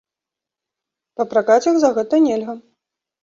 Папракаць 1.19 1.59
іх 1.73 1.77
за 1.83 1.89
гэта 1.97 2.15
нельга. 2.27 2.57